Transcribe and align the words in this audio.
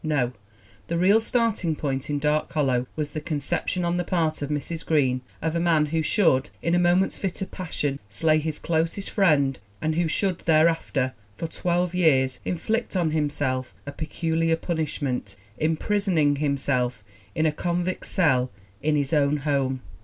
No! 0.03 0.31
The 0.87 0.97
real 0.97 1.21
starting 1.21 1.75
point 1.75 2.09
in 2.09 2.17
Dark 2.17 2.51
Hollow 2.51 2.87
was 2.95 3.11
the 3.11 3.21
conception 3.21 3.85
on 3.85 3.97
the 3.97 4.03
part 4.03 4.41
of 4.41 4.49
Mrs. 4.49 4.83
Green 4.83 5.21
of 5.43 5.55
a 5.55 5.59
man 5.59 5.85
who 5.85 6.01
should, 6.01 6.49
in 6.63 6.73
a 6.73 6.79
moment's 6.79 7.19
fit 7.19 7.39
of 7.43 7.51
passion, 7.51 7.99
slay 8.09 8.39
his 8.39 8.57
closest 8.57 9.11
friend 9.11 9.59
and 9.79 9.93
who 9.93 10.07
should 10.07 10.39
thereafter, 10.39 11.13
for 11.35 11.45
twelve 11.45 11.93
years, 11.93 12.39
inflict 12.43 12.95
on 12.95 13.11
himself 13.11 13.75
a 13.85 13.91
peculiar 13.91 14.55
punishment, 14.55 15.35
im 15.59 15.77
prisoning 15.77 16.37
himself 16.37 17.03
in 17.35 17.45
a 17.45 17.51
convict's 17.51 18.09
cell 18.09 18.49
in 18.81 18.95
his 18.95 19.13
own 19.13 19.37
home! 19.37 19.83